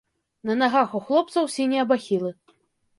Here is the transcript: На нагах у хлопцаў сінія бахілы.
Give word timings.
На 0.49 0.55
нагах 0.61 0.97
у 1.01 1.03
хлопцаў 1.11 1.43
сінія 1.59 1.83
бахілы. 1.95 2.37